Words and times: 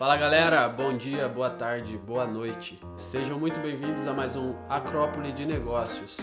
Fala 0.00 0.16
galera, 0.16 0.66
bom 0.66 0.96
dia, 0.96 1.28
boa 1.28 1.50
tarde, 1.50 1.98
boa 1.98 2.26
noite. 2.26 2.80
Sejam 2.96 3.38
muito 3.38 3.60
bem-vindos 3.60 4.06
a 4.06 4.14
mais 4.14 4.34
um 4.34 4.54
Acrópole 4.66 5.30
de 5.30 5.44
Negócios. 5.44 6.16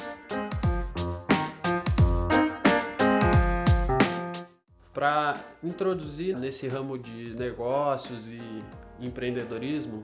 Para 4.92 5.40
introduzir 5.64 6.36
nesse 6.40 6.68
ramo 6.68 6.98
de 6.98 7.36
negócios 7.36 8.28
e 8.30 8.42
empreendedorismo, 9.00 10.04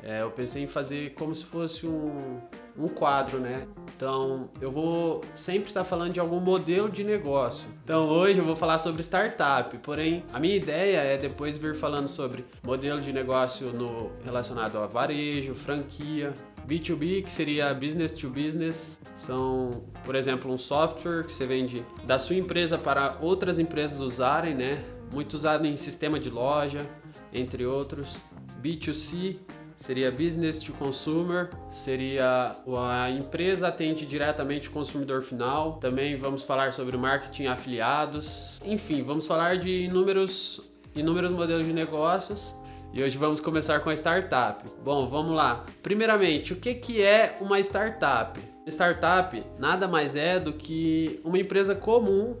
é, 0.00 0.22
eu 0.22 0.30
pensei 0.30 0.62
em 0.62 0.68
fazer 0.68 1.12
como 1.14 1.34
se 1.34 1.44
fosse 1.44 1.88
um, 1.88 2.40
um 2.78 2.88
quadro, 2.88 3.38
né? 3.38 3.66
Então, 3.96 4.50
eu 4.60 4.70
vou 4.70 5.24
sempre 5.34 5.68
estar 5.68 5.82
falando 5.82 6.12
de 6.12 6.20
algum 6.20 6.38
modelo 6.38 6.88
de 6.88 7.02
negócio. 7.02 7.66
Então, 7.82 8.08
hoje 8.08 8.38
eu 8.38 8.44
vou 8.44 8.54
falar 8.54 8.76
sobre 8.76 9.02
startup, 9.02 9.74
porém, 9.78 10.22
a 10.34 10.38
minha 10.38 10.54
ideia 10.54 10.98
é 10.98 11.16
depois 11.16 11.56
vir 11.56 11.74
falando 11.74 12.06
sobre 12.06 12.44
modelo 12.62 13.00
de 13.00 13.10
negócio 13.10 13.72
no 13.72 14.10
relacionado 14.22 14.76
a 14.76 14.86
varejo, 14.86 15.54
franquia, 15.54 16.34
B2B, 16.68 17.22
que 17.24 17.32
seria 17.32 17.72
business 17.72 18.12
to 18.12 18.28
business, 18.28 19.00
são, 19.14 19.84
por 20.04 20.14
exemplo, 20.14 20.52
um 20.52 20.58
software 20.58 21.24
que 21.24 21.32
você 21.32 21.46
vende 21.46 21.82
da 22.04 22.18
sua 22.18 22.36
empresa 22.36 22.76
para 22.76 23.16
outras 23.22 23.58
empresas 23.58 24.00
usarem, 24.00 24.54
né? 24.54 24.84
Muito 25.10 25.34
usado 25.34 25.66
em 25.66 25.76
sistema 25.76 26.18
de 26.18 26.28
loja, 26.28 26.84
entre 27.32 27.64
outros. 27.64 28.16
B2C, 28.60 29.38
seria 29.76 30.10
business 30.10 30.58
to 30.58 30.72
consumer, 30.72 31.50
seria 31.70 32.52
a 32.66 33.10
empresa 33.10 33.68
atende 33.68 34.06
diretamente 34.06 34.68
o 34.68 34.72
consumidor 34.72 35.22
final. 35.22 35.74
Também 35.74 36.16
vamos 36.16 36.42
falar 36.42 36.72
sobre 36.72 36.96
marketing 36.96 37.46
afiliados. 37.46 38.60
Enfim, 38.64 39.02
vamos 39.02 39.26
falar 39.26 39.58
de 39.58 39.84
inúmeros, 39.84 40.70
inúmeros 40.94 41.32
modelos 41.32 41.66
de 41.66 41.72
negócios. 41.72 42.54
E 42.92 43.02
hoje 43.02 43.18
vamos 43.18 43.40
começar 43.40 43.80
com 43.80 43.90
a 43.90 43.94
startup. 43.94 44.64
Bom, 44.82 45.06
vamos 45.06 45.36
lá. 45.36 45.66
Primeiramente, 45.82 46.54
o 46.54 46.56
que, 46.56 46.72
que 46.74 47.02
é 47.02 47.36
uma 47.40 47.60
startup? 47.60 48.40
Startup 48.66 49.44
nada 49.58 49.86
mais 49.86 50.16
é 50.16 50.40
do 50.40 50.52
que 50.52 51.20
uma 51.22 51.38
empresa 51.38 51.74
comum, 51.74 52.36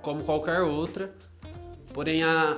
como 0.00 0.22
qualquer 0.22 0.60
outra, 0.60 1.12
porém 1.92 2.22
a, 2.22 2.56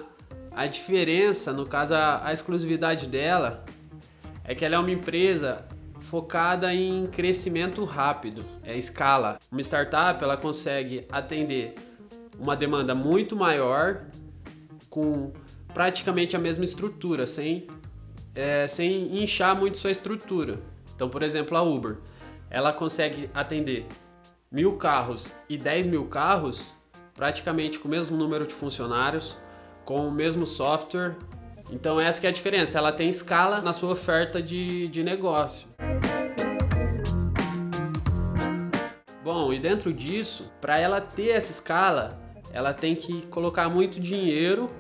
a 0.55 0.67
diferença, 0.67 1.53
no 1.53 1.67
caso 1.67 1.95
a, 1.95 2.27
a 2.27 2.33
exclusividade 2.33 3.07
dela, 3.07 3.65
é 4.49 4.55
que 4.55 4.65
ela 4.65 4.77
é 4.77 4.79
uma 4.79 4.91
empresa 4.91 5.67
focada 6.01 6.73
em 6.73 7.07
crescimento 7.07 7.85
rápido, 7.85 8.43
é 8.65 8.77
escala. 8.77 9.39
Uma 9.53 9.61
startup 9.61 10.25
ela 10.25 10.39
consegue 10.39 11.07
atender 11.13 11.75
uma 12.39 12.57
demanda 12.57 12.95
muito 12.95 13.37
maior 13.37 14.07
com 14.89 15.33
praticamente 15.75 16.35
a 16.35 16.39
mesma 16.39 16.65
estrutura, 16.65 17.27
sem, 17.27 17.67
é, 18.35 18.67
sem 18.67 19.23
inchar 19.23 19.55
muito 19.55 19.77
sua 19.77 19.91
estrutura. 19.91 20.59
Então, 20.97 21.11
por 21.11 21.23
exemplo, 21.23 21.55
a 21.55 21.63
Uber, 21.63 21.99
ela 22.49 22.73
consegue 22.73 23.29
atender 23.35 23.87
mil 24.51 24.79
carros 24.79 25.35
e 25.47 25.59
10 25.59 25.87
mil 25.87 26.07
carros 26.07 26.75
praticamente 27.15 27.79
com 27.79 27.87
o 27.87 27.91
mesmo 27.91 28.17
número 28.17 28.47
de 28.47 28.55
funcionários, 28.55 29.39
com 29.85 30.09
o 30.09 30.11
mesmo 30.11 30.47
software 30.47 31.17
então 31.71 32.01
essa 32.01 32.27
é 32.27 32.29
a 32.29 32.33
diferença, 32.33 32.79
ela 32.79 32.93
tem 32.93 33.09
escala 33.09 33.61
na 33.61 33.73
sua 33.73 33.93
oferta 33.93 34.43
de, 34.43 34.89
de 34.89 35.03
negócio. 35.03 35.69
Bom, 39.23 39.53
e 39.53 39.59
dentro 39.59 39.93
disso, 39.93 40.51
para 40.61 40.79
ela 40.79 41.01
ter 41.01 41.31
essa 41.31 41.53
escala, 41.53 42.19
ela 42.53 42.73
tem 42.73 42.95
que 42.95 43.23
colocar 43.27 43.69
muito 43.69 44.01
dinheiro 44.01 44.71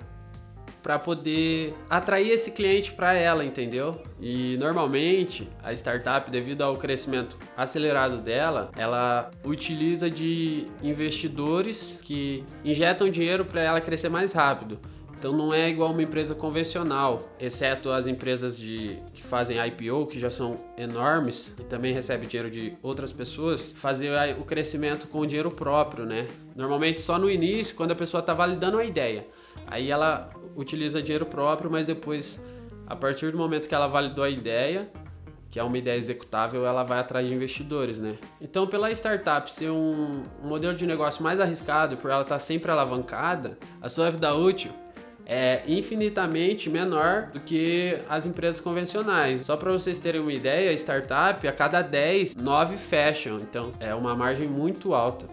para 0.82 0.98
poder 0.98 1.74
atrair 1.90 2.30
esse 2.30 2.52
cliente 2.52 2.92
para 2.92 3.12
ela, 3.12 3.44
entendeu? 3.44 4.00
E 4.18 4.56
normalmente 4.58 5.48
a 5.62 5.72
startup, 5.74 6.30
devido 6.30 6.62
ao 6.62 6.76
crescimento 6.76 7.36
acelerado 7.56 8.18
dela, 8.18 8.70
ela 8.74 9.30
utiliza 9.44 10.08
de 10.08 10.66
investidores 10.82 12.00
que 12.02 12.42
injetam 12.64 13.10
dinheiro 13.10 13.44
para 13.44 13.60
ela 13.60 13.80
crescer 13.82 14.08
mais 14.08 14.32
rápido. 14.32 14.80
Então 15.18 15.32
não 15.32 15.52
é 15.52 15.68
igual 15.68 15.90
uma 15.90 16.02
empresa 16.02 16.32
convencional, 16.32 17.34
exceto 17.40 17.90
as 17.90 18.06
empresas 18.06 18.56
de, 18.56 19.02
que 19.12 19.20
fazem 19.20 19.58
IPO, 19.66 20.06
que 20.06 20.20
já 20.20 20.30
são 20.30 20.56
enormes 20.76 21.56
e 21.58 21.64
também 21.64 21.92
recebem 21.92 22.28
dinheiro 22.28 22.48
de 22.48 22.74
outras 22.80 23.12
pessoas, 23.12 23.72
fazer 23.72 24.12
o 24.38 24.44
crescimento 24.44 25.08
com 25.08 25.18
o 25.18 25.26
dinheiro 25.26 25.50
próprio, 25.50 26.06
né? 26.06 26.28
Normalmente 26.54 27.00
só 27.00 27.18
no 27.18 27.28
início, 27.28 27.74
quando 27.74 27.90
a 27.90 27.96
pessoa 27.96 28.20
está 28.20 28.32
validando 28.32 28.78
a 28.78 28.84
ideia. 28.84 29.26
Aí 29.66 29.90
ela 29.90 30.30
utiliza 30.54 31.02
dinheiro 31.02 31.26
próprio, 31.26 31.68
mas 31.68 31.84
depois, 31.84 32.40
a 32.86 32.94
partir 32.94 33.32
do 33.32 33.38
momento 33.38 33.68
que 33.68 33.74
ela 33.74 33.88
validou 33.88 34.22
a 34.22 34.30
ideia, 34.30 34.88
que 35.50 35.58
é 35.58 35.62
uma 35.64 35.76
ideia 35.76 35.98
executável, 35.98 36.64
ela 36.64 36.84
vai 36.84 37.00
atrás 37.00 37.26
de 37.26 37.34
investidores, 37.34 37.98
né? 37.98 38.18
Então, 38.40 38.68
pela 38.68 38.88
startup 38.92 39.52
ser 39.52 39.70
um, 39.70 40.22
modelo 40.44 40.74
de 40.74 40.86
negócio 40.86 41.24
mais 41.24 41.40
arriscado, 41.40 41.96
por 41.96 42.08
ela 42.08 42.22
estar 42.22 42.36
tá 42.36 42.38
sempre 42.38 42.70
alavancada, 42.70 43.58
a 43.82 43.88
sua 43.88 44.10
vida 44.12 44.32
útil 44.32 44.72
é 45.28 45.60
infinitamente 45.66 46.70
menor 46.70 47.28
do 47.30 47.38
que 47.38 47.98
as 48.08 48.24
empresas 48.24 48.60
convencionais. 48.60 49.42
Só 49.44 49.58
para 49.58 49.70
vocês 49.70 50.00
terem 50.00 50.22
uma 50.22 50.32
ideia, 50.32 50.72
startup, 50.72 51.46
a 51.46 51.52
cada 51.52 51.82
10, 51.82 52.34
9 52.34 52.78
fecham. 52.78 53.36
Então 53.36 53.70
é 53.78 53.94
uma 53.94 54.16
margem 54.16 54.48
muito 54.48 54.94
alta. 54.94 55.26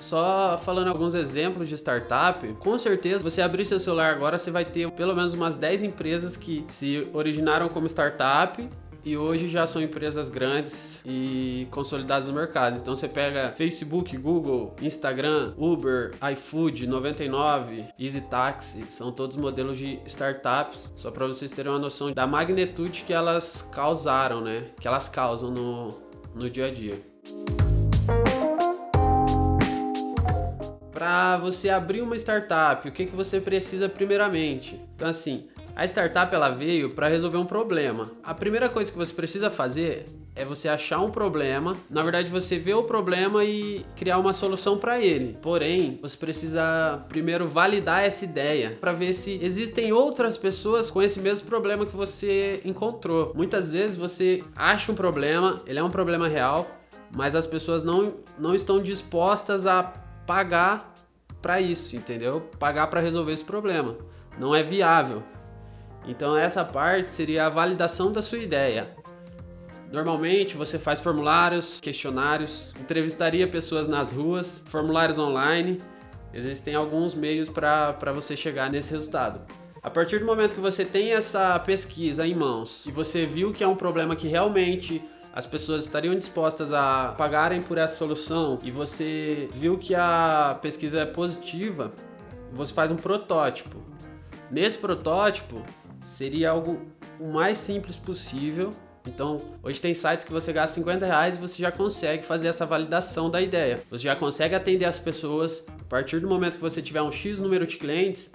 Só 0.00 0.56
falando 0.56 0.88
alguns 0.88 1.12
exemplos 1.12 1.68
de 1.68 1.76
startup, 1.76 2.46
com 2.54 2.78
certeza 2.78 3.22
você 3.22 3.42
abrir 3.42 3.66
seu 3.66 3.78
celular 3.78 4.14
agora, 4.14 4.38
você 4.38 4.50
vai 4.50 4.64
ter 4.64 4.90
pelo 4.92 5.14
menos 5.14 5.34
umas 5.34 5.54
10 5.54 5.82
empresas 5.82 6.34
que 6.34 6.64
se 6.68 7.06
originaram 7.12 7.68
como 7.68 7.86
startup 7.86 8.66
e 9.08 9.16
hoje 9.16 9.48
já 9.48 9.66
são 9.66 9.80
empresas 9.80 10.28
grandes 10.28 11.02
e 11.06 11.66
consolidadas 11.70 12.28
no 12.28 12.34
mercado. 12.34 12.78
Então 12.78 12.94
você 12.94 13.08
pega 13.08 13.54
Facebook, 13.56 14.14
Google, 14.18 14.76
Instagram, 14.82 15.54
Uber, 15.56 16.14
iFood, 16.32 16.86
99, 16.86 17.86
Easy 17.98 18.20
Taxi, 18.20 18.84
são 18.90 19.10
todos 19.10 19.36
modelos 19.38 19.78
de 19.78 19.98
startups, 20.04 20.92
só 20.94 21.10
para 21.10 21.26
vocês 21.26 21.50
terem 21.50 21.72
uma 21.72 21.78
noção 21.78 22.12
da 22.12 22.26
magnitude 22.26 23.02
que 23.06 23.12
elas 23.14 23.62
causaram, 23.72 24.42
né? 24.42 24.66
Que 24.78 24.86
elas 24.86 25.08
causam 25.08 25.50
no, 25.50 25.88
no 26.34 26.50
dia 26.50 26.66
a 26.66 26.70
dia. 26.70 27.00
Para 30.92 31.38
você 31.38 31.70
abrir 31.70 32.02
uma 32.02 32.16
startup, 32.16 32.86
o 32.86 32.92
que, 32.92 33.06
que 33.06 33.16
você 33.16 33.40
precisa 33.40 33.88
primeiramente? 33.88 34.78
Então 34.94 35.08
assim, 35.08 35.48
a 35.78 35.84
startup 35.84 36.34
ela 36.34 36.48
veio 36.48 36.90
para 36.90 37.06
resolver 37.06 37.36
um 37.36 37.46
problema. 37.46 38.10
A 38.24 38.34
primeira 38.34 38.68
coisa 38.68 38.90
que 38.90 38.98
você 38.98 39.14
precisa 39.14 39.48
fazer 39.48 40.06
é 40.34 40.44
você 40.44 40.68
achar 40.68 40.98
um 40.98 41.08
problema. 41.08 41.76
Na 41.88 42.02
verdade, 42.02 42.28
você 42.28 42.58
vê 42.58 42.74
o 42.74 42.82
problema 42.82 43.44
e 43.44 43.86
criar 43.94 44.18
uma 44.18 44.32
solução 44.32 44.76
para 44.76 44.98
ele. 44.98 45.38
Porém, 45.40 45.96
você 46.02 46.16
precisa 46.16 47.04
primeiro 47.08 47.46
validar 47.46 48.02
essa 48.02 48.24
ideia 48.24 48.76
para 48.80 48.92
ver 48.92 49.12
se 49.12 49.38
existem 49.40 49.92
outras 49.92 50.36
pessoas 50.36 50.90
com 50.90 51.00
esse 51.00 51.20
mesmo 51.20 51.46
problema 51.46 51.86
que 51.86 51.94
você 51.94 52.60
encontrou. 52.64 53.32
Muitas 53.36 53.70
vezes 53.70 53.96
você 53.96 54.42
acha 54.56 54.90
um 54.90 54.96
problema, 54.96 55.62
ele 55.64 55.78
é 55.78 55.84
um 55.84 55.90
problema 55.90 56.26
real, 56.26 56.66
mas 57.14 57.36
as 57.36 57.46
pessoas 57.46 57.84
não, 57.84 58.14
não 58.36 58.52
estão 58.52 58.82
dispostas 58.82 59.64
a 59.64 59.84
pagar 60.26 60.92
para 61.40 61.60
isso, 61.60 61.94
entendeu? 61.94 62.40
Pagar 62.58 62.88
para 62.88 63.00
resolver 63.00 63.32
esse 63.32 63.44
problema. 63.44 63.96
Não 64.40 64.52
é 64.56 64.64
viável. 64.64 65.22
Então 66.08 66.34
essa 66.34 66.64
parte 66.64 67.12
seria 67.12 67.46
a 67.46 67.48
validação 67.50 68.10
da 68.10 68.22
sua 68.22 68.38
ideia. 68.38 68.88
Normalmente 69.92 70.56
você 70.56 70.78
faz 70.78 71.00
formulários, 71.00 71.80
questionários, 71.80 72.72
entrevistaria 72.80 73.46
pessoas 73.46 73.86
nas 73.86 74.12
ruas, 74.12 74.64
formulários 74.66 75.18
online. 75.18 75.78
Existem 76.32 76.74
alguns 76.74 77.14
meios 77.14 77.48
para 77.48 78.12
você 78.12 78.34
chegar 78.34 78.70
nesse 78.70 78.90
resultado. 78.92 79.40
A 79.82 79.90
partir 79.90 80.18
do 80.18 80.26
momento 80.26 80.54
que 80.54 80.60
você 80.60 80.84
tem 80.84 81.12
essa 81.12 81.58
pesquisa 81.58 82.26
em 82.26 82.34
mãos 82.34 82.86
e 82.86 82.90
você 82.90 83.24
viu 83.24 83.52
que 83.52 83.62
é 83.62 83.68
um 83.68 83.76
problema 83.76 84.16
que 84.16 84.26
realmente 84.26 85.02
as 85.32 85.46
pessoas 85.46 85.84
estariam 85.84 86.14
dispostas 86.14 86.72
a 86.72 87.14
pagarem 87.16 87.62
por 87.62 87.78
essa 87.78 87.96
solução 87.96 88.58
e 88.62 88.70
você 88.70 89.48
viu 89.52 89.78
que 89.78 89.94
a 89.94 90.58
pesquisa 90.60 91.00
é 91.00 91.06
positiva, 91.06 91.92
você 92.52 92.74
faz 92.74 92.90
um 92.90 92.96
protótipo. 92.96 93.78
Nesse 94.50 94.78
protótipo, 94.78 95.62
seria 96.08 96.50
algo 96.50 96.80
o 97.20 97.32
mais 97.32 97.58
simples 97.58 97.96
possível. 97.96 98.72
Então, 99.06 99.40
hoje 99.62 99.80
tem 99.80 99.92
sites 99.92 100.24
que 100.24 100.32
você 100.32 100.52
gasta 100.52 100.74
50 100.80 101.04
reais 101.04 101.34
e 101.34 101.38
você 101.38 101.62
já 101.62 101.70
consegue 101.70 102.24
fazer 102.24 102.48
essa 102.48 102.64
validação 102.64 103.30
da 103.30 103.40
ideia. 103.40 103.82
Você 103.90 104.04
já 104.04 104.16
consegue 104.16 104.54
atender 104.54 104.86
as 104.86 104.98
pessoas. 104.98 105.64
A 105.68 105.84
partir 105.88 106.20
do 106.20 106.28
momento 106.28 106.54
que 106.54 106.60
você 106.60 106.82
tiver 106.82 107.02
um 107.02 107.12
X 107.12 107.40
número 107.40 107.66
de 107.66 107.76
clientes, 107.76 108.32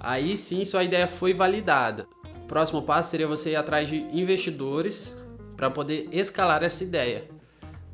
aí 0.00 0.36
sim 0.36 0.64
sua 0.64 0.84
ideia 0.84 1.06
foi 1.06 1.32
validada. 1.32 2.06
O 2.42 2.46
próximo 2.46 2.82
passo 2.82 3.10
seria 3.10 3.26
você 3.26 3.50
ir 3.50 3.56
atrás 3.56 3.88
de 3.88 3.96
investidores 4.12 5.16
para 5.56 5.70
poder 5.70 6.08
escalar 6.12 6.62
essa 6.62 6.84
ideia. 6.84 7.24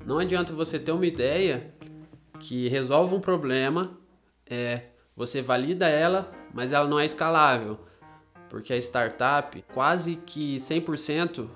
Não 0.05 0.19
adianta 0.19 0.53
você 0.53 0.79
ter 0.79 0.93
uma 0.93 1.07
ideia 1.07 1.73
que 2.39 2.69
resolve 2.69 3.15
um 3.15 3.21
problema 3.21 3.99
é 4.49 4.83
você 5.17 5.43
valida 5.43 5.89
ela, 5.89 6.33
mas 6.53 6.73
ela 6.73 6.89
não 6.89 6.99
é 6.99 7.05
escalável, 7.05 7.79
porque 8.51 8.75
a 8.75 8.77
startup, 8.77 9.65
quase 9.73 10.17
que 10.17 10.57
100% 10.57 11.49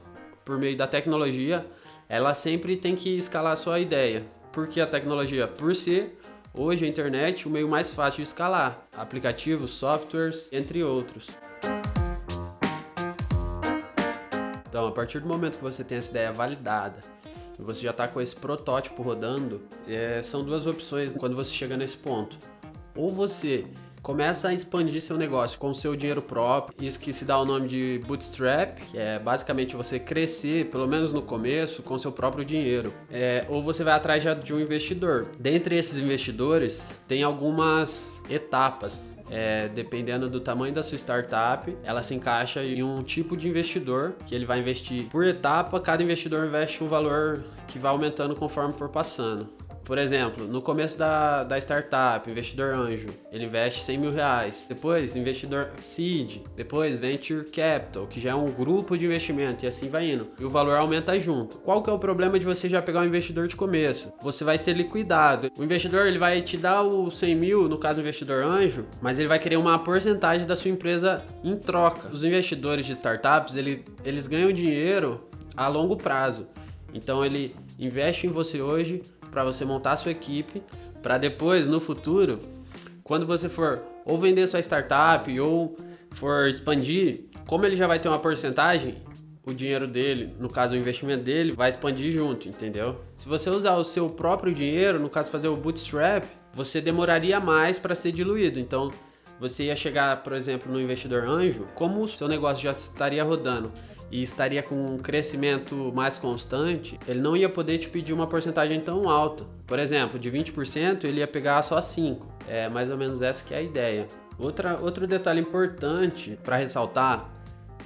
por 0.44 0.58
meio 0.58 0.76
da 0.76 0.86
tecnologia, 0.86 1.66
ela 2.08 2.32
sempre 2.32 2.76
tem 2.76 2.96
que 2.96 3.10
escalar 3.18 3.52
a 3.52 3.56
sua 3.56 3.80
ideia. 3.80 4.24
Porque 4.52 4.80
a 4.80 4.86
tecnologia, 4.86 5.46
por 5.46 5.74
ser 5.74 6.18
hoje 6.54 6.86
a 6.86 6.88
internet 6.88 7.46
o 7.46 7.50
meio 7.50 7.68
mais 7.68 7.90
fácil 7.90 8.18
de 8.18 8.22
escalar, 8.22 8.86
aplicativos, 8.96 9.72
softwares, 9.72 10.48
entre 10.52 10.82
outros. 10.82 11.26
Então, 14.68 14.86
a 14.86 14.92
partir 14.92 15.20
do 15.20 15.28
momento 15.28 15.58
que 15.58 15.62
você 15.62 15.84
tem 15.84 15.98
essa 15.98 16.10
ideia 16.10 16.32
validada 16.32 17.00
você 17.58 17.82
já 17.82 17.90
está 17.90 18.08
com 18.08 18.20
esse 18.20 18.34
protótipo 18.34 19.02
rodando, 19.02 19.62
é, 19.88 20.20
são 20.22 20.44
duas 20.44 20.66
opções 20.66 21.12
quando 21.12 21.36
você 21.36 21.52
chega 21.52 21.76
nesse 21.76 21.96
ponto. 21.96 22.36
Ou 22.96 23.10
você 23.10 23.66
começa 24.04 24.48
a 24.48 24.54
expandir 24.54 25.00
seu 25.00 25.16
negócio 25.16 25.58
com 25.58 25.72
seu 25.72 25.96
dinheiro 25.96 26.20
próprio, 26.20 26.76
isso 26.86 27.00
que 27.00 27.10
se 27.10 27.24
dá 27.24 27.38
o 27.38 27.44
nome 27.44 27.66
de 27.66 28.02
bootstrap, 28.06 28.78
que 28.90 28.98
é 28.98 29.18
basicamente 29.18 29.74
você 29.74 29.98
crescer, 29.98 30.66
pelo 30.66 30.86
menos 30.86 31.12
no 31.12 31.22
começo, 31.22 31.82
com 31.82 31.98
seu 31.98 32.12
próprio 32.12 32.44
dinheiro. 32.44 32.92
É, 33.10 33.46
ou 33.48 33.62
você 33.62 33.82
vai 33.82 33.94
atrás 33.94 34.22
de 34.44 34.52
um 34.52 34.60
investidor. 34.60 35.30
Dentre 35.40 35.76
esses 35.76 35.98
investidores, 35.98 36.94
tem 37.08 37.22
algumas 37.22 38.22
etapas. 38.28 39.16
É, 39.30 39.68
dependendo 39.68 40.28
do 40.28 40.38
tamanho 40.38 40.74
da 40.74 40.82
sua 40.82 40.98
startup, 40.98 41.74
ela 41.82 42.02
se 42.02 42.14
encaixa 42.14 42.62
em 42.62 42.82
um 42.82 43.02
tipo 43.02 43.34
de 43.34 43.48
investidor 43.48 44.16
que 44.26 44.34
ele 44.34 44.44
vai 44.44 44.58
investir 44.58 45.06
por 45.06 45.26
etapa. 45.26 45.80
Cada 45.80 46.02
investidor 46.02 46.46
investe 46.46 46.84
um 46.84 46.88
valor 46.88 47.42
que 47.66 47.78
vai 47.78 47.90
aumentando 47.90 48.36
conforme 48.36 48.74
for 48.74 48.90
passando. 48.90 49.48
Por 49.84 49.98
exemplo, 49.98 50.46
no 50.46 50.62
começo 50.62 50.98
da, 50.98 51.44
da 51.44 51.58
startup, 51.58 52.28
investidor 52.28 52.74
anjo, 52.74 53.08
ele 53.30 53.44
investe 53.44 53.80
100 53.80 53.98
mil 53.98 54.10
reais. 54.10 54.64
Depois, 54.66 55.14
investidor 55.14 55.68
seed. 55.78 56.38
Depois, 56.56 56.98
venture 56.98 57.44
capital, 57.44 58.06
que 58.06 58.18
já 58.18 58.30
é 58.30 58.34
um 58.34 58.50
grupo 58.50 58.96
de 58.96 59.04
investimento 59.04 59.64
e 59.64 59.68
assim 59.68 59.90
vai 59.90 60.10
indo. 60.10 60.28
E 60.40 60.44
o 60.44 60.48
valor 60.48 60.76
aumenta 60.76 61.18
junto. 61.20 61.58
Qual 61.58 61.82
que 61.82 61.90
é 61.90 61.92
o 61.92 61.98
problema 61.98 62.38
de 62.38 62.46
você 62.46 62.66
já 62.66 62.80
pegar 62.80 63.00
um 63.00 63.04
investidor 63.04 63.46
de 63.46 63.54
começo? 63.54 64.10
Você 64.22 64.42
vai 64.42 64.56
ser 64.56 64.72
liquidado. 64.72 65.50
O 65.58 65.62
investidor, 65.62 66.06
ele 66.06 66.18
vai 66.18 66.40
te 66.40 66.56
dar 66.56 66.82
o 66.82 67.10
100 67.10 67.36
mil, 67.36 67.68
no 67.68 67.76
caso, 67.76 68.00
investidor 68.00 68.42
anjo, 68.42 68.86
mas 69.02 69.18
ele 69.18 69.28
vai 69.28 69.38
querer 69.38 69.56
uma 69.56 69.78
porcentagem 69.78 70.46
da 70.46 70.56
sua 70.56 70.70
empresa 70.70 71.22
em 71.42 71.56
troca. 71.56 72.08
Os 72.08 72.24
investidores 72.24 72.86
de 72.86 72.92
startups, 72.92 73.54
ele, 73.54 73.84
eles 74.02 74.26
ganham 74.26 74.50
dinheiro 74.50 75.28
a 75.54 75.68
longo 75.68 75.94
prazo. 75.94 76.48
Então, 76.94 77.24
ele 77.24 77.54
investe 77.78 78.26
em 78.26 78.30
você 78.30 78.62
hoje 78.62 79.02
para 79.34 79.42
você 79.42 79.64
montar 79.64 79.92
a 79.92 79.96
sua 79.96 80.12
equipe, 80.12 80.62
para 81.02 81.18
depois, 81.18 81.66
no 81.66 81.80
futuro, 81.80 82.38
quando 83.02 83.26
você 83.26 83.48
for 83.48 83.82
ou 84.04 84.16
vender 84.16 84.46
sua 84.46 84.60
startup 84.60 85.40
ou 85.40 85.74
for 86.12 86.48
expandir, 86.48 87.24
como 87.44 87.66
ele 87.66 87.74
já 87.74 87.88
vai 87.88 87.98
ter 87.98 88.08
uma 88.08 88.20
porcentagem, 88.20 89.02
o 89.44 89.52
dinheiro 89.52 89.88
dele, 89.88 90.34
no 90.38 90.48
caso 90.48 90.74
o 90.74 90.78
investimento 90.78 91.24
dele, 91.24 91.50
vai 91.50 91.68
expandir 91.68 92.12
junto, 92.12 92.48
entendeu? 92.48 93.00
Se 93.16 93.28
você 93.28 93.50
usar 93.50 93.74
o 93.76 93.84
seu 93.84 94.08
próprio 94.08 94.54
dinheiro, 94.54 95.00
no 95.00 95.10
caso 95.10 95.30
fazer 95.30 95.48
o 95.48 95.56
bootstrap, 95.56 96.24
você 96.52 96.80
demoraria 96.80 97.40
mais 97.40 97.76
para 97.76 97.94
ser 97.94 98.12
diluído. 98.12 98.60
Então, 98.60 98.92
você 99.40 99.64
ia 99.64 99.76
chegar, 99.76 100.22
por 100.22 100.32
exemplo, 100.32 100.72
no 100.72 100.80
investidor 100.80 101.24
anjo, 101.24 101.66
como 101.74 102.02
o 102.02 102.08
seu 102.08 102.28
negócio 102.28 102.62
já 102.62 102.70
estaria 102.70 103.24
rodando 103.24 103.72
e 104.14 104.22
estaria 104.22 104.62
com 104.62 104.76
um 104.76 104.96
crescimento 104.96 105.92
mais 105.92 106.16
constante, 106.18 106.96
ele 107.08 107.20
não 107.20 107.36
ia 107.36 107.48
poder 107.48 107.78
te 107.78 107.88
pedir 107.88 108.12
uma 108.12 108.28
porcentagem 108.28 108.78
tão 108.78 109.08
alta. 109.10 109.44
Por 109.66 109.76
exemplo, 109.76 110.20
de 110.20 110.30
20% 110.30 111.02
ele 111.02 111.18
ia 111.18 111.26
pegar 111.26 111.60
só 111.62 111.80
5%. 111.80 112.20
É 112.46 112.68
mais 112.68 112.90
ou 112.90 112.96
menos 112.96 113.22
essa 113.22 113.42
que 113.42 113.52
é 113.52 113.56
a 113.56 113.62
ideia. 113.62 114.06
Outra, 114.38 114.78
outro 114.78 115.08
detalhe 115.08 115.40
importante 115.40 116.38
para 116.44 116.54
ressaltar 116.54 117.28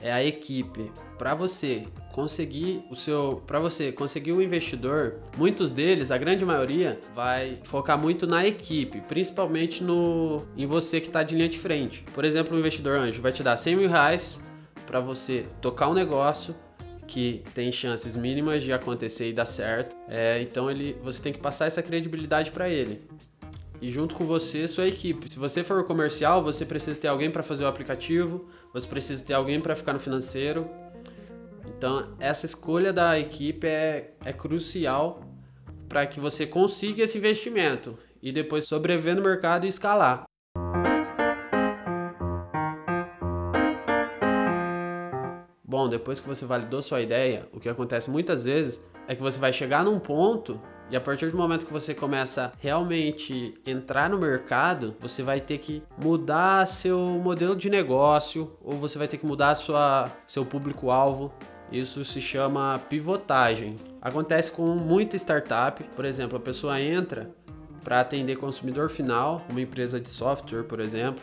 é 0.02 0.12
a 0.12 0.22
equipe. 0.22 0.92
Para 1.16 1.34
você 1.34 1.84
conseguir 2.12 2.84
o 2.90 2.94
seu, 2.94 3.42
para 3.46 3.58
você 3.58 3.90
conseguir 3.90 4.32
o 4.32 4.42
investidor, 4.42 5.20
muitos 5.34 5.72
deles, 5.72 6.10
a 6.10 6.18
grande 6.18 6.44
maioria, 6.44 6.98
vai 7.14 7.58
focar 7.62 7.96
muito 7.96 8.26
na 8.26 8.46
equipe, 8.46 9.00
principalmente 9.08 9.82
no 9.82 10.42
em 10.58 10.66
você 10.66 11.00
que 11.00 11.06
está 11.06 11.22
de 11.22 11.34
linha 11.34 11.48
de 11.48 11.58
frente. 11.58 12.04
Por 12.12 12.26
exemplo, 12.26 12.54
o 12.54 12.58
investidor 12.58 12.98
anjo 12.98 13.22
vai 13.22 13.32
te 13.32 13.42
dar 13.42 13.56
100 13.56 13.76
mil 13.76 13.88
reais 13.88 14.46
para 14.88 15.00
você 15.00 15.46
tocar 15.60 15.88
um 15.88 15.94
negócio 15.94 16.56
que 17.06 17.44
tem 17.54 17.70
chances 17.70 18.16
mínimas 18.16 18.62
de 18.62 18.72
acontecer 18.72 19.28
e 19.28 19.32
dar 19.34 19.44
certo. 19.44 19.94
É, 20.08 20.40
então 20.40 20.70
ele, 20.70 20.96
você 21.02 21.22
tem 21.22 21.32
que 21.32 21.38
passar 21.38 21.66
essa 21.66 21.82
credibilidade 21.82 22.50
para 22.50 22.70
ele. 22.70 23.02
E 23.80 23.88
junto 23.88 24.14
com 24.14 24.24
você, 24.24 24.66
sua 24.66 24.88
equipe. 24.88 25.30
Se 25.30 25.38
você 25.38 25.62
for 25.62 25.84
comercial, 25.84 26.42
você 26.42 26.64
precisa 26.64 26.98
ter 26.98 27.08
alguém 27.08 27.30
para 27.30 27.42
fazer 27.42 27.64
o 27.64 27.66
aplicativo, 27.66 28.48
você 28.72 28.88
precisa 28.88 29.24
ter 29.24 29.34
alguém 29.34 29.60
para 29.60 29.76
ficar 29.76 29.92
no 29.92 30.00
financeiro. 30.00 30.68
Então, 31.66 32.08
essa 32.18 32.46
escolha 32.46 32.92
da 32.92 33.18
equipe 33.18 33.66
é, 33.66 34.14
é 34.24 34.32
crucial 34.32 35.22
para 35.88 36.06
que 36.06 36.18
você 36.18 36.46
consiga 36.46 37.02
esse 37.02 37.18
investimento 37.18 37.96
e 38.22 38.32
depois 38.32 38.66
sobreviver 38.66 39.14
no 39.14 39.22
mercado 39.22 39.64
e 39.64 39.68
escalar. 39.68 40.27
Depois 45.88 46.20
que 46.20 46.28
você 46.28 46.44
validou 46.44 46.82
sua 46.82 47.00
ideia, 47.00 47.48
o 47.52 47.60
que 47.60 47.68
acontece 47.68 48.10
muitas 48.10 48.44
vezes 48.44 48.84
é 49.06 49.14
que 49.14 49.22
você 49.22 49.38
vai 49.38 49.52
chegar 49.52 49.84
num 49.84 49.98
ponto 49.98 50.60
e 50.90 50.96
a 50.96 51.00
partir 51.00 51.30
do 51.30 51.36
momento 51.36 51.66
que 51.66 51.72
você 51.72 51.94
começa 51.94 52.52
realmente 52.60 53.52
entrar 53.66 54.08
no 54.08 54.16
mercado, 54.16 54.96
você 54.98 55.22
vai 55.22 55.38
ter 55.38 55.58
que 55.58 55.82
mudar 56.02 56.66
seu 56.66 56.98
modelo 56.98 57.54
de 57.54 57.68
negócio 57.68 58.56
ou 58.62 58.74
você 58.74 58.96
vai 58.96 59.06
ter 59.06 59.18
que 59.18 59.26
mudar 59.26 59.54
sua, 59.54 60.10
seu 60.26 60.46
público-alvo. 60.46 61.30
Isso 61.70 62.02
se 62.04 62.22
chama 62.22 62.80
pivotagem. 62.88 63.76
Acontece 64.00 64.50
com 64.50 64.64
muita 64.64 65.16
startup, 65.16 65.82
por 65.94 66.06
exemplo, 66.06 66.38
a 66.38 66.40
pessoa 66.40 66.80
entra 66.80 67.30
para 67.84 68.00
atender 68.00 68.36
consumidor 68.36 68.88
final, 68.88 69.42
uma 69.50 69.60
empresa 69.60 70.00
de 70.00 70.08
software, 70.08 70.62
por 70.62 70.80
exemplo, 70.80 71.22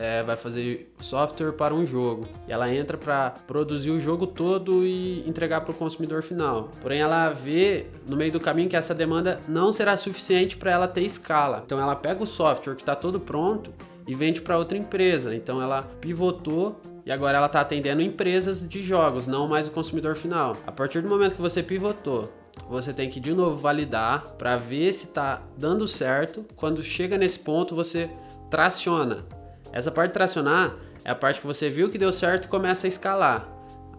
é, 0.00 0.22
vai 0.22 0.36
fazer 0.36 0.92
software 0.98 1.52
para 1.52 1.74
um 1.74 1.84
jogo. 1.84 2.26
E 2.48 2.52
ela 2.52 2.74
entra 2.74 2.96
para 2.96 3.30
produzir 3.46 3.90
o 3.90 4.00
jogo 4.00 4.26
todo 4.26 4.86
e 4.86 5.22
entregar 5.28 5.60
para 5.60 5.72
o 5.72 5.74
consumidor 5.74 6.22
final. 6.22 6.70
Porém, 6.80 7.00
ela 7.00 7.30
vê 7.30 7.86
no 8.08 8.16
meio 8.16 8.32
do 8.32 8.40
caminho 8.40 8.68
que 8.68 8.76
essa 8.76 8.94
demanda 8.94 9.38
não 9.46 9.70
será 9.70 9.96
suficiente 9.96 10.56
para 10.56 10.72
ela 10.72 10.88
ter 10.88 11.02
escala. 11.02 11.62
Então, 11.66 11.78
ela 11.78 11.94
pega 11.94 12.22
o 12.22 12.26
software 12.26 12.74
que 12.74 12.82
está 12.82 12.96
todo 12.96 13.20
pronto 13.20 13.72
e 14.08 14.14
vende 14.14 14.40
para 14.40 14.56
outra 14.56 14.78
empresa. 14.78 15.34
Então, 15.34 15.60
ela 15.60 15.82
pivotou 16.00 16.80
e 17.04 17.12
agora 17.12 17.36
ela 17.36 17.46
está 17.46 17.60
atendendo 17.60 18.00
empresas 18.00 18.66
de 18.66 18.82
jogos, 18.82 19.26
não 19.26 19.46
mais 19.46 19.68
o 19.68 19.70
consumidor 19.70 20.16
final. 20.16 20.56
A 20.66 20.72
partir 20.72 21.02
do 21.02 21.08
momento 21.08 21.34
que 21.34 21.42
você 21.42 21.62
pivotou 21.62 22.32
você 22.68 22.92
tem 22.92 23.08
que 23.08 23.18
de 23.18 23.32
novo 23.32 23.56
validar 23.56 24.32
para 24.36 24.56
ver 24.56 24.92
se 24.92 25.06
está 25.06 25.42
dando 25.56 25.88
certo. 25.88 26.44
Quando 26.54 26.82
chega 26.82 27.16
nesse 27.16 27.38
ponto, 27.38 27.74
você 27.74 28.08
traciona. 28.48 29.24
Essa 29.72 29.90
parte 29.90 30.10
de 30.10 30.14
tracionar 30.14 30.76
é 31.04 31.10
a 31.10 31.14
parte 31.14 31.40
que 31.40 31.46
você 31.46 31.70
viu 31.70 31.88
que 31.88 31.96
deu 31.96 32.10
certo 32.10 32.46
e 32.46 32.48
começa 32.48 32.86
a 32.86 32.88
escalar. 32.88 33.48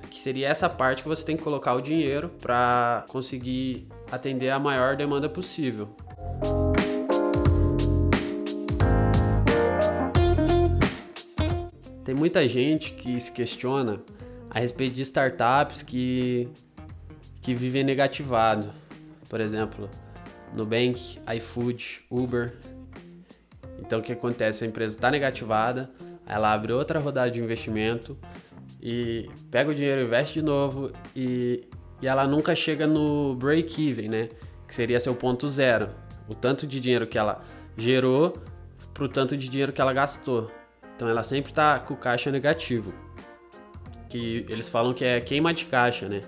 Que 0.10 0.20
seria 0.20 0.50
essa 0.50 0.70
parte 0.70 1.02
que 1.02 1.08
você 1.08 1.26
tem 1.26 1.38
que 1.38 1.44
colocar 1.44 1.74
o 1.74 1.82
dinheiro 1.82 2.30
para 2.42 3.06
conseguir 3.08 3.88
atender 4.12 4.50
a 4.50 4.60
maior 4.60 4.98
demanda 4.98 5.30
possível. 5.30 5.96
Tem 12.04 12.14
muita 12.14 12.46
gente 12.50 12.92
que 12.92 13.18
se 13.22 13.32
questiona 13.32 14.02
a 14.50 14.60
respeito 14.60 14.94
de 14.94 15.04
startups 15.04 15.82
que, 15.82 16.50
que 17.42 17.54
vivem 17.54 17.86
negativado. 17.86 18.70
Por 19.30 19.40
exemplo, 19.40 19.90
Nubank, 20.54 21.22
iFood, 21.38 22.04
Uber, 22.12 22.58
então 23.82 24.00
o 24.00 24.02
que 24.02 24.14
acontece? 24.14 24.64
A 24.64 24.68
empresa 24.68 24.96
está 24.96 25.10
negativada, 25.10 25.90
ela 26.26 26.54
abre 26.54 26.72
outra 26.72 27.00
rodada 27.00 27.30
de 27.30 27.42
investimento 27.42 28.18
e 28.82 29.30
pega 29.50 29.72
o 29.72 29.76
dinheiro, 29.76 30.02
investe 30.02 30.40
de 30.40 30.46
novo 30.46 30.92
e, 31.16 31.68
e 32.02 32.08
ela 32.08 32.26
nunca 32.28 32.56
chega 32.56 32.88
no 32.88 33.36
break-even, 33.36 34.08
né? 34.08 34.30
Que 34.68 34.74
seria 34.74 35.00
seu 35.00 35.14
ponto 35.16 35.48
zero. 35.48 35.90
O 36.28 36.36
tanto 36.36 36.66
de 36.66 36.80
dinheiro 36.80 37.06
que 37.08 37.18
ela 37.18 37.42
gerou 37.76 38.38
para 38.94 39.04
o 39.04 39.10
tanto 39.10 39.36
de 39.36 39.50
dinheiro 39.50 39.74
que 39.74 39.82
ela 39.82 39.92
gastou. 39.92 40.50
Então 40.96 41.10
ela 41.10 41.24
sempre 41.24 41.52
está 41.52 41.80
com 41.80 41.96
caixa 41.96 42.32
negativo. 42.32 42.94
Que 44.08 44.46
eles 44.48 44.70
falam 44.70 44.94
que 44.94 45.04
é 45.04 45.20
queima 45.20 45.54
de 45.54 45.66
caixa, 45.66 46.08
né? 46.08 46.22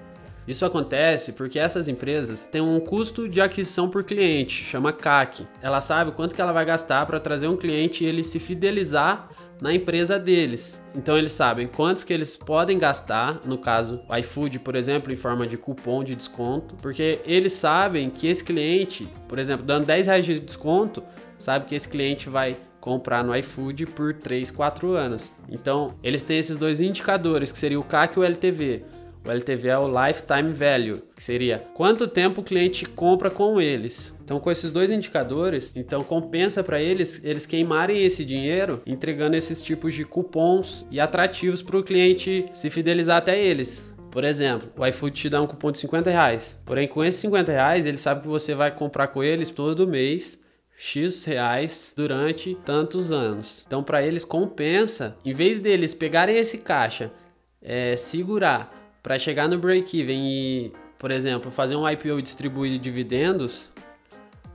Isso 0.48 0.66
acontece 0.66 1.34
porque 1.34 1.58
essas 1.58 1.88
empresas 1.88 2.48
têm 2.52 2.62
um 2.62 2.80
custo 2.80 3.30
de 3.30 3.40
aquisição 3.40 3.90
por 3.90 4.04
cliente, 4.04 4.64
chama 4.64 4.92
CAC. 4.92 5.48
Ela 5.62 5.80
sabe 5.80 6.12
quanto 6.12 6.36
que 6.36 6.42
ela 6.42 6.52
vai 6.52 6.66
gastar 6.66 7.06
para 7.06 7.20
trazer 7.20 7.48
um 7.48 7.56
cliente 7.56 8.04
e 8.04 8.08
ele 8.08 8.24
se 8.24 8.40
fidelizar 8.40 9.30
na 9.62 9.74
empresa 9.74 10.20
deles. 10.20 10.84
Então 10.94 11.18
eles 11.18 11.32
sabem 11.32 11.68
quantos 11.68 12.04
que 12.04 12.12
eles 12.12 12.36
podem 12.36 12.78
gastar, 12.78 13.40
no 13.46 13.58
caso 13.58 14.02
iFood, 14.20 14.60
por 14.60 14.76
exemplo, 14.76 15.14
em 15.14 15.16
forma 15.16 15.48
de 15.48 15.58
cupom 15.58 16.04
de 16.04 16.16
desconto, 16.16 16.76
porque 16.82 17.20
eles 17.26 17.54
sabem 17.54 18.10
que 18.10 18.28
esse 18.28 18.44
cliente, 18.44 19.08
por 19.28 19.40
exemplo, 19.40 19.66
dando 19.66 19.86
10 19.86 20.08
reais 20.08 20.26
de 20.26 20.40
desconto, 20.40 21.02
sabe 21.38 21.66
que 21.66 21.76
esse 21.76 21.88
cliente 21.88 22.30
vai 22.30 22.58
comprar 22.82 23.24
no 23.24 23.34
iFood 23.38 23.86
por 23.86 24.14
3, 24.14 24.52
4 24.52 24.98
anos. 24.98 25.24
Então, 25.50 25.96
eles 26.04 26.22
têm 26.22 26.38
esses 26.38 26.58
dois 26.58 26.82
indicadores, 26.82 27.50
que 27.50 27.58
seria 27.58 27.80
o 27.80 27.84
CAC 27.84 28.18
e 28.18 28.20
o 28.20 28.24
LTV. 28.26 28.84
O 29.26 29.32
LTV 29.32 29.70
é 29.70 29.78
o 29.78 29.88
Lifetime 29.88 30.52
Value, 30.52 31.02
que 31.16 31.24
seria 31.24 31.60
quanto 31.74 32.08
tempo 32.08 32.42
o 32.42 32.44
cliente 32.44 32.86
compra 32.86 33.30
com 33.30 33.62
eles. 33.62 34.14
Então, 34.24 34.38
com 34.40 34.52
esses 34.52 34.72
dois 34.72 34.92
indicadores, 34.92 35.72
então 35.76 36.04
compensa 36.04 36.62
para 36.62 36.82
eles 36.82 37.24
eles 37.24 37.46
queimarem 37.46 38.04
esse 38.04 38.26
dinheiro 38.26 38.82
entregando 38.86 39.38
esses 39.38 39.62
tipos 39.62 39.94
de 39.94 40.04
cupons 40.04 40.86
e 40.92 41.00
atrativos 41.00 41.62
para 41.62 41.78
o 41.78 41.84
cliente 41.84 42.46
se 42.54 42.70
fidelizar 42.70 43.18
até 43.18 43.42
eles. 43.42 43.94
Por 44.12 44.24
exemplo, 44.26 44.70
o 44.78 44.86
iFood 44.86 45.16
te 45.16 45.30
dá 45.30 45.42
um 45.42 45.48
cupom 45.48 45.72
de 45.72 45.80
50 45.80 46.10
reais. 46.10 46.60
Porém, 46.66 46.88
com 46.88 47.04
esses 47.04 47.22
50 47.22 47.52
reais, 47.52 47.86
ele 47.86 47.98
sabe 47.98 48.22
que 48.22 48.28
você 48.28 48.54
vai 48.54 48.72
comprar 48.72 49.08
com 49.08 49.24
eles 49.24 49.50
todo 49.50 49.88
mês 49.88 50.38
X 50.78 51.24
reais 51.24 51.94
durante 51.96 52.56
tantos 52.66 53.12
anos. 53.12 53.64
Então, 53.66 53.82
para 53.82 54.04
eles 54.04 54.26
compensa, 54.26 55.16
em 55.24 55.34
vez 55.34 55.60
deles 55.60 55.94
pegarem 55.94 56.38
esse 56.38 56.58
caixa, 56.58 57.12
é, 57.62 57.96
segurar 57.96 58.83
para 59.04 59.20
chegar 59.20 59.50
no 59.50 59.60
break-even 59.60 60.26
e, 60.26 60.72
por 60.98 61.12
exemplo, 61.12 61.52
fazer 61.52 61.76
um 61.76 61.88
IPO 61.88 62.20
e 62.20 62.22
distribuir 62.22 62.80
dividendos, 62.80 63.70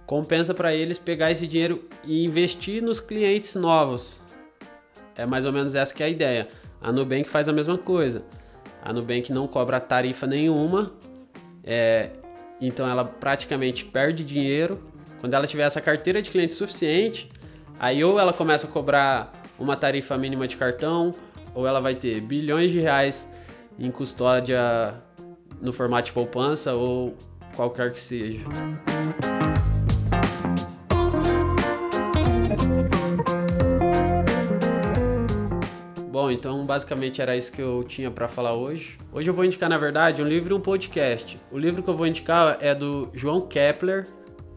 compensa 0.06 0.54
para 0.54 0.74
eles 0.74 0.98
pegar 0.98 1.30
esse 1.30 1.46
dinheiro 1.46 1.84
e 2.02 2.24
investir 2.24 2.82
nos 2.82 2.98
clientes 2.98 3.54
novos. 3.54 4.22
É 5.14 5.26
mais 5.26 5.44
ou 5.44 5.52
menos 5.52 5.74
essa 5.74 5.94
que 5.94 6.02
é 6.02 6.06
a 6.06 6.08
ideia. 6.08 6.48
A 6.80 6.90
Nubank 6.90 7.28
faz 7.28 7.46
a 7.46 7.52
mesma 7.52 7.76
coisa. 7.76 8.22
A 8.82 8.90
Nubank 8.90 9.30
não 9.30 9.46
cobra 9.46 9.78
tarifa 9.78 10.26
nenhuma, 10.26 10.92
é, 11.62 12.10
então 12.58 12.88
ela 12.88 13.04
praticamente 13.04 13.84
perde 13.84 14.24
dinheiro. 14.24 14.82
Quando 15.20 15.34
ela 15.34 15.46
tiver 15.46 15.64
essa 15.64 15.80
carteira 15.80 16.22
de 16.22 16.30
cliente 16.30 16.54
suficiente, 16.54 17.28
aí 17.78 18.02
ou 18.02 18.18
ela 18.18 18.32
começa 18.32 18.66
a 18.66 18.70
cobrar 18.70 19.32
uma 19.58 19.76
tarifa 19.76 20.16
mínima 20.16 20.48
de 20.48 20.56
cartão, 20.56 21.12
ou 21.54 21.66
ela 21.66 21.80
vai 21.80 21.96
ter 21.96 22.20
bilhões 22.22 22.72
de 22.72 22.78
reais 22.78 23.36
em 23.78 23.90
custódia 23.90 24.94
no 25.60 25.72
formato 25.72 26.06
de 26.06 26.12
poupança 26.12 26.74
ou 26.74 27.16
qualquer 27.54 27.92
que 27.92 28.00
seja. 28.00 28.44
Bom, 36.10 36.30
então 36.30 36.64
basicamente 36.64 37.22
era 37.22 37.36
isso 37.36 37.52
que 37.52 37.62
eu 37.62 37.84
tinha 37.84 38.10
para 38.10 38.26
falar 38.26 38.54
hoje. 38.54 38.98
Hoje 39.12 39.30
eu 39.30 39.34
vou 39.34 39.44
indicar, 39.44 39.68
na 39.68 39.78
verdade, 39.78 40.20
um 40.20 40.26
livro 40.26 40.54
e 40.54 40.58
um 40.58 40.60
podcast. 40.60 41.38
O 41.50 41.58
livro 41.58 41.82
que 41.82 41.88
eu 41.88 41.94
vou 41.94 42.06
indicar 42.06 42.58
é 42.60 42.74
do 42.74 43.08
João 43.14 43.40
Kepler, 43.40 44.06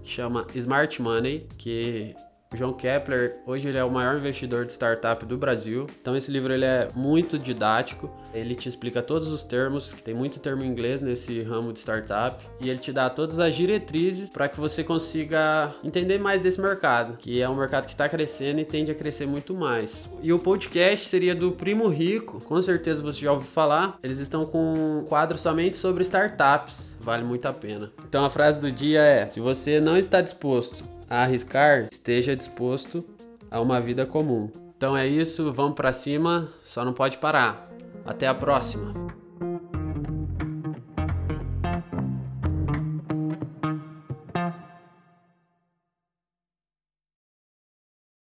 que 0.01 0.09
chama 0.09 0.47
Smart 0.55 1.01
Money, 1.01 1.47
que 1.57 2.15
o 2.53 2.57
João 2.57 2.73
Kepler, 2.73 3.37
hoje 3.45 3.69
ele 3.69 3.77
é 3.77 3.83
o 3.83 3.89
maior 3.89 4.17
investidor 4.17 4.65
de 4.65 4.73
startup 4.73 5.25
do 5.25 5.37
Brasil. 5.37 5.87
Então 6.01 6.17
esse 6.17 6.29
livro 6.29 6.51
ele 6.51 6.65
é 6.65 6.89
muito 6.93 7.39
didático. 7.39 8.11
Ele 8.33 8.55
te 8.55 8.67
explica 8.67 9.01
todos 9.01 9.27
os 9.27 9.41
termos, 9.41 9.93
que 9.93 10.03
tem 10.03 10.13
muito 10.13 10.37
termo 10.39 10.61
em 10.61 10.67
inglês 10.67 11.01
nesse 11.01 11.41
ramo 11.43 11.71
de 11.71 11.79
startup, 11.79 12.45
e 12.59 12.69
ele 12.69 12.79
te 12.79 12.91
dá 12.91 13.09
todas 13.09 13.39
as 13.39 13.55
diretrizes 13.55 14.29
para 14.29 14.49
que 14.49 14.59
você 14.59 14.83
consiga 14.83 15.73
entender 15.81 16.17
mais 16.19 16.41
desse 16.41 16.59
mercado, 16.59 17.15
que 17.17 17.41
é 17.41 17.47
um 17.47 17.55
mercado 17.55 17.85
que 17.85 17.93
está 17.93 18.09
crescendo 18.09 18.59
e 18.59 18.65
tende 18.65 18.91
a 18.91 18.95
crescer 18.95 19.25
muito 19.25 19.53
mais. 19.53 20.09
E 20.21 20.33
o 20.33 20.39
podcast 20.39 21.07
seria 21.07 21.33
do 21.33 21.53
Primo 21.53 21.87
Rico, 21.87 22.43
com 22.43 22.61
certeza 22.61 23.01
você 23.01 23.21
já 23.21 23.31
ouviu 23.31 23.47
falar. 23.47 23.97
Eles 24.03 24.19
estão 24.19 24.45
com 24.45 24.99
um 24.99 25.05
quadro 25.05 25.37
somente 25.37 25.77
sobre 25.77 26.03
startups, 26.03 26.97
vale 27.01 27.23
muito 27.23 27.47
a 27.47 27.53
pena. 27.53 27.91
Então 28.07 28.23
a 28.23 28.29
frase 28.29 28.59
do 28.59 28.71
dia 28.71 29.01
é: 29.01 29.27
se 29.27 29.39
você 29.39 29.79
não 29.79 29.97
está 29.97 30.21
disposto 30.21 30.85
a 31.09 31.23
arriscar, 31.23 31.87
esteja 31.91 32.35
disposto 32.35 33.03
a 33.49 33.59
uma 33.59 33.81
vida 33.81 34.05
comum. 34.05 34.49
Então 34.77 34.95
é 34.95 35.07
isso, 35.07 35.51
vamos 35.51 35.75
para 35.75 35.91
cima, 35.91 36.47
só 36.63 36.85
não 36.85 36.93
pode 36.93 37.17
parar. 37.17 37.69
Até 38.05 38.27
a 38.27 38.33
próxima. 38.33 39.00